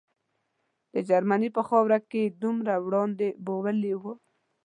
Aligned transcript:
د 0.93 0.95
جرمني 1.09 1.49
په 1.57 1.61
خاوره 1.67 1.99
کې 2.09 2.21
یې 2.25 2.35
دومره 2.43 2.73
وړاندې 2.85 3.27
بیولي 3.45 3.93
وو. 3.97 4.13